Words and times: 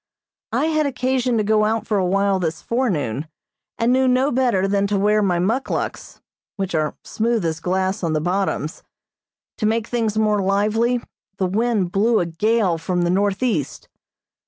I 0.51 0.65
had 0.65 0.87
occasion 0.87 1.37
to 1.37 1.43
go 1.43 1.63
out 1.63 1.85
for 1.85 1.99
a 1.99 2.05
while 2.07 2.39
this 2.39 2.59
forenoon, 2.59 3.27
and 3.77 3.93
knew 3.93 4.07
no 4.07 4.31
better 4.31 4.67
than 4.67 4.87
to 4.87 4.97
wear 4.97 5.21
my 5.21 5.37
muckluks, 5.37 6.21
which 6.55 6.73
are 6.73 6.95
smooth 7.03 7.45
as 7.45 7.59
glass 7.59 8.01
on 8.03 8.13
the 8.13 8.19
bottoms. 8.19 8.81
To 9.59 9.67
make 9.67 9.85
things 9.85 10.17
more 10.17 10.41
lively, 10.41 11.01
the 11.37 11.45
wind 11.45 11.91
blew 11.91 12.19
a 12.19 12.25
gale 12.25 12.79
from 12.79 13.03
the 13.03 13.11
northeast. 13.11 13.89